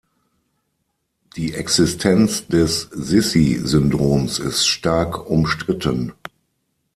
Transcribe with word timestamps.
Die 1.35 1.53
Existenz 1.53 2.47
des 2.47 2.89
Sissi-Syndroms 2.91 4.39
ist 4.39 4.65
stark 4.65 5.29
umstritten. 5.29 6.13